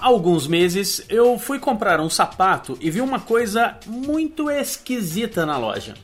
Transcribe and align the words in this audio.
alguns 0.00 0.46
meses 0.46 1.04
eu 1.08 1.38
fui 1.38 1.58
comprar 1.58 2.00
um 2.00 2.08
sapato 2.08 2.76
e 2.80 2.90
vi 2.90 3.00
uma 3.00 3.20
coisa 3.20 3.76
muito 3.86 4.50
esquisita 4.50 5.44
na 5.44 5.58
loja. 5.58 5.94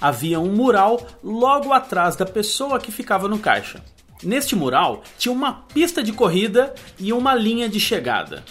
Havia 0.00 0.40
um 0.40 0.54
mural 0.54 1.06
logo 1.22 1.72
atrás 1.72 2.16
da 2.16 2.26
pessoa 2.26 2.78
que 2.78 2.92
ficava 2.92 3.28
no 3.28 3.38
caixa. 3.38 3.82
Neste 4.22 4.56
mural 4.56 5.02
tinha 5.18 5.32
uma 5.32 5.52
pista 5.74 6.02
de 6.02 6.12
corrida 6.12 6.74
e 6.98 7.12
uma 7.12 7.34
linha 7.34 7.68
de 7.68 7.80
chegada. 7.80 8.44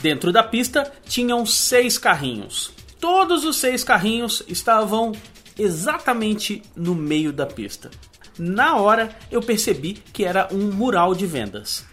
Dentro 0.00 0.32
da 0.32 0.42
pista 0.42 0.92
tinham 1.06 1.46
seis 1.46 1.96
carrinhos. 1.98 2.72
Todos 3.00 3.44
os 3.44 3.56
seis 3.56 3.84
carrinhos 3.84 4.42
estavam 4.48 5.12
exatamente 5.58 6.62
no 6.74 6.94
meio 6.94 7.32
da 7.32 7.46
pista. 7.46 7.90
Na 8.38 8.76
hora 8.76 9.16
eu 9.30 9.40
percebi 9.40 9.94
que 9.94 10.24
era 10.24 10.48
um 10.52 10.72
mural 10.72 11.14
de 11.14 11.26
vendas. 11.26 11.84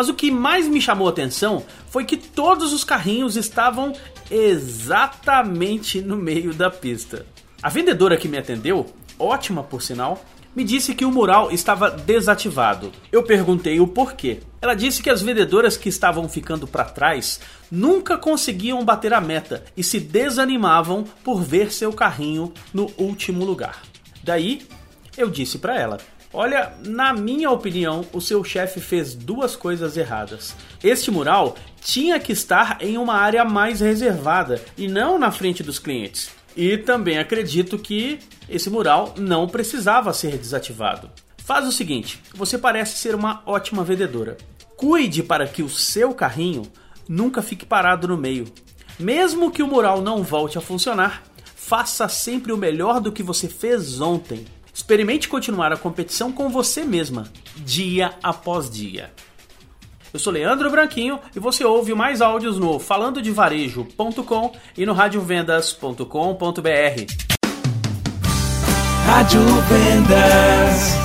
Mas 0.00 0.08
o 0.08 0.14
que 0.14 0.30
mais 0.30 0.66
me 0.66 0.80
chamou 0.80 1.08
a 1.08 1.10
atenção 1.10 1.62
foi 1.90 2.06
que 2.06 2.16
todos 2.16 2.72
os 2.72 2.82
carrinhos 2.82 3.36
estavam 3.36 3.92
exatamente 4.30 6.00
no 6.00 6.16
meio 6.16 6.54
da 6.54 6.70
pista. 6.70 7.26
A 7.62 7.68
vendedora 7.68 8.16
que 8.16 8.26
me 8.26 8.38
atendeu, 8.38 8.86
ótima 9.18 9.62
por 9.62 9.82
sinal, 9.82 10.24
me 10.56 10.64
disse 10.64 10.94
que 10.94 11.04
o 11.04 11.10
mural 11.12 11.52
estava 11.52 11.90
desativado. 11.90 12.90
Eu 13.12 13.22
perguntei 13.24 13.78
o 13.78 13.86
porquê. 13.86 14.40
Ela 14.62 14.72
disse 14.72 15.02
que 15.02 15.10
as 15.10 15.20
vendedoras 15.20 15.76
que 15.76 15.90
estavam 15.90 16.26
ficando 16.30 16.66
para 16.66 16.86
trás 16.86 17.38
nunca 17.70 18.16
conseguiam 18.16 18.82
bater 18.82 19.12
a 19.12 19.20
meta 19.20 19.64
e 19.76 19.84
se 19.84 20.00
desanimavam 20.00 21.04
por 21.22 21.42
ver 21.42 21.70
seu 21.70 21.92
carrinho 21.92 22.54
no 22.72 22.90
último 22.96 23.44
lugar. 23.44 23.82
Daí 24.24 24.62
eu 25.14 25.28
disse 25.28 25.58
para 25.58 25.78
ela: 25.78 25.98
Olha, 26.32 26.72
na 26.86 27.12
minha 27.12 27.50
opinião, 27.50 28.06
o 28.12 28.20
seu 28.20 28.44
chefe 28.44 28.80
fez 28.80 29.14
duas 29.14 29.56
coisas 29.56 29.96
erradas. 29.96 30.54
Este 30.82 31.10
mural 31.10 31.56
tinha 31.80 32.20
que 32.20 32.32
estar 32.32 32.78
em 32.80 32.96
uma 32.96 33.14
área 33.14 33.44
mais 33.44 33.80
reservada 33.80 34.62
e 34.78 34.86
não 34.86 35.18
na 35.18 35.32
frente 35.32 35.62
dos 35.62 35.80
clientes. 35.80 36.30
E 36.56 36.78
também 36.78 37.18
acredito 37.18 37.78
que 37.78 38.20
esse 38.48 38.70
mural 38.70 39.14
não 39.18 39.48
precisava 39.48 40.12
ser 40.12 40.38
desativado. 40.38 41.10
Faz 41.38 41.66
o 41.66 41.72
seguinte: 41.72 42.20
você 42.32 42.56
parece 42.56 42.98
ser 42.98 43.14
uma 43.14 43.42
ótima 43.44 43.82
vendedora. 43.82 44.36
Cuide 44.76 45.24
para 45.24 45.48
que 45.48 45.64
o 45.64 45.68
seu 45.68 46.14
carrinho 46.14 46.62
nunca 47.08 47.42
fique 47.42 47.66
parado 47.66 48.06
no 48.06 48.16
meio. 48.16 48.46
Mesmo 48.98 49.50
que 49.50 49.62
o 49.62 49.66
mural 49.66 50.00
não 50.00 50.22
volte 50.22 50.58
a 50.58 50.60
funcionar, 50.60 51.24
faça 51.56 52.08
sempre 52.08 52.52
o 52.52 52.56
melhor 52.56 53.00
do 53.00 53.10
que 53.10 53.22
você 53.22 53.48
fez 53.48 54.00
ontem. 54.00 54.44
Experimente 54.72 55.28
continuar 55.28 55.72
a 55.72 55.76
competição 55.76 56.32
com 56.32 56.48
você 56.48 56.84
mesma, 56.84 57.30
dia 57.56 58.14
após 58.22 58.70
dia. 58.70 59.12
Eu 60.12 60.18
sou 60.18 60.32
Leandro 60.32 60.70
Branquinho 60.70 61.20
e 61.34 61.38
você 61.38 61.64
ouve 61.64 61.94
mais 61.94 62.20
áudios 62.20 62.58
no 62.58 62.78
falandodevarejo.com 62.78 64.52
e 64.76 64.84
no 64.84 64.92
radiovendas.com.br. 64.92 66.04
Rádio 69.06 69.40
Vendas. 69.68 70.99